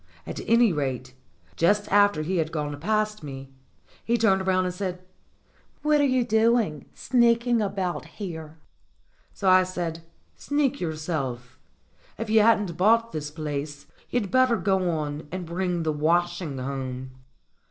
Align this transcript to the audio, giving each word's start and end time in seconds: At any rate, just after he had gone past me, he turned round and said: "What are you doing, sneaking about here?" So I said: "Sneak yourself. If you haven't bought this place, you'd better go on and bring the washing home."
At 0.25 0.39
any 0.49 0.73
rate, 0.73 1.13
just 1.55 1.87
after 1.91 2.23
he 2.23 2.37
had 2.37 2.51
gone 2.51 2.79
past 2.79 3.21
me, 3.21 3.51
he 4.03 4.17
turned 4.17 4.47
round 4.47 4.65
and 4.65 4.73
said: 4.73 5.03
"What 5.83 6.01
are 6.01 6.05
you 6.07 6.23
doing, 6.25 6.85
sneaking 6.95 7.61
about 7.61 8.05
here?" 8.05 8.57
So 9.35 9.47
I 9.47 9.61
said: 9.61 10.01
"Sneak 10.35 10.81
yourself. 10.81 11.59
If 12.17 12.31
you 12.31 12.39
haven't 12.41 12.77
bought 12.77 13.11
this 13.11 13.29
place, 13.29 13.85
you'd 14.09 14.31
better 14.31 14.57
go 14.57 14.89
on 14.89 15.27
and 15.31 15.45
bring 15.45 15.83
the 15.83 15.93
washing 15.93 16.57
home." 16.57 17.11